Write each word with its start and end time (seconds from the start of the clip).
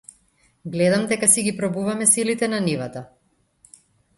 Гледам 0.75 1.03
дека 1.11 1.29
си 1.35 1.43
ги 1.49 1.53
пробуваме 1.61 2.07
силите 2.13 2.51
на 2.55 2.63
нивата? 2.69 3.05